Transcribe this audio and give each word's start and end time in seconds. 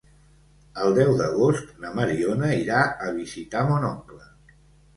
El 0.85 0.95
deu 0.97 1.11
d'agost 1.19 1.69
na 1.85 1.93
Mariona 2.01 2.51
irà 2.63 2.81
a 3.09 3.13
visitar 3.21 3.65
mon 3.71 3.89
oncle. 3.95 4.23